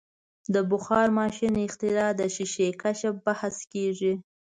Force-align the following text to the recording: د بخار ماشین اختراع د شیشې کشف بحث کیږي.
د 0.53 0.55
بخار 0.71 1.07
ماشین 1.19 1.53
اختراع 1.67 2.11
د 2.19 2.21
شیشې 2.35 2.67
کشف 2.81 3.13
بحث 3.27 3.55
کیږي. 3.73 4.13